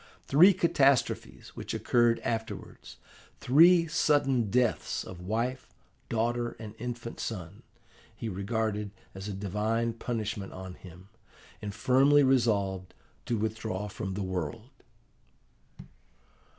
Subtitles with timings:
[0.25, 2.97] Three catastrophes which occurred afterwards,
[3.39, 5.75] three sudden deaths of wife,
[6.09, 7.61] daughter, and infant son,
[8.15, 11.09] he regarded as a divine punishment on him,
[11.61, 12.95] and firmly resolved
[13.27, 14.71] to withdraw from the world.